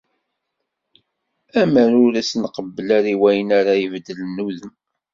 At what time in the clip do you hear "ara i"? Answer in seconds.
2.97-3.15